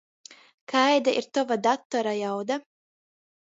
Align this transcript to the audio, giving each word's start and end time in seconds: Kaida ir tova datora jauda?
Kaida 0.73 1.13
ir 1.21 1.29
tova 1.39 1.59
datora 1.69 2.17
jauda? 2.23 2.61